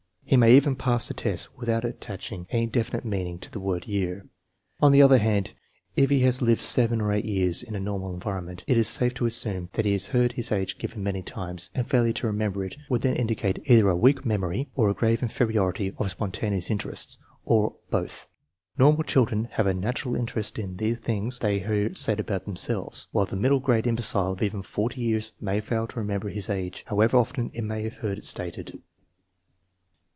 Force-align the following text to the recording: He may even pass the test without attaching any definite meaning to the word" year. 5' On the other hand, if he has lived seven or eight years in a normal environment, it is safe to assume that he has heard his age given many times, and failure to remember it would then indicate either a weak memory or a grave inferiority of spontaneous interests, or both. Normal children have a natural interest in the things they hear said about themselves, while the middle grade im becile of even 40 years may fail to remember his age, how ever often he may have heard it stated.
He 0.23 0.37
may 0.37 0.55
even 0.55 0.77
pass 0.77 1.09
the 1.09 1.13
test 1.13 1.53
without 1.57 1.83
attaching 1.83 2.47
any 2.51 2.65
definite 2.65 3.03
meaning 3.03 3.37
to 3.39 3.51
the 3.51 3.59
word" 3.59 3.85
year. 3.87 4.21
5' 4.79 4.79
On 4.83 4.91
the 4.93 5.01
other 5.01 5.17
hand, 5.17 5.51
if 5.97 6.09
he 6.09 6.21
has 6.21 6.41
lived 6.41 6.61
seven 6.61 7.01
or 7.01 7.11
eight 7.11 7.25
years 7.25 7.61
in 7.61 7.75
a 7.75 7.81
normal 7.81 8.13
environment, 8.13 8.63
it 8.65 8.77
is 8.77 8.87
safe 8.87 9.13
to 9.15 9.25
assume 9.25 9.67
that 9.73 9.83
he 9.83 9.91
has 9.91 10.07
heard 10.07 10.31
his 10.31 10.49
age 10.49 10.77
given 10.77 11.03
many 11.03 11.21
times, 11.21 11.69
and 11.75 11.89
failure 11.89 12.13
to 12.13 12.27
remember 12.27 12.63
it 12.63 12.77
would 12.89 13.01
then 13.01 13.17
indicate 13.17 13.59
either 13.65 13.89
a 13.89 13.95
weak 13.97 14.25
memory 14.25 14.69
or 14.73 14.87
a 14.89 14.93
grave 14.93 15.21
inferiority 15.21 15.93
of 15.97 16.09
spontaneous 16.11 16.71
interests, 16.71 17.17
or 17.43 17.75
both. 17.89 18.29
Normal 18.77 19.03
children 19.03 19.49
have 19.55 19.67
a 19.67 19.73
natural 19.73 20.15
interest 20.15 20.57
in 20.57 20.77
the 20.77 20.95
things 20.95 21.39
they 21.39 21.59
hear 21.59 21.93
said 21.93 22.21
about 22.21 22.45
themselves, 22.45 23.07
while 23.11 23.25
the 23.25 23.35
middle 23.35 23.59
grade 23.59 23.85
im 23.85 23.97
becile 23.97 24.31
of 24.31 24.41
even 24.41 24.61
40 24.61 25.01
years 25.01 25.33
may 25.41 25.59
fail 25.59 25.87
to 25.87 25.99
remember 25.99 26.29
his 26.29 26.49
age, 26.49 26.85
how 26.87 27.01
ever 27.01 27.17
often 27.17 27.49
he 27.53 27.59
may 27.59 27.83
have 27.83 27.95
heard 27.97 28.17
it 28.17 28.23
stated. 28.25 28.81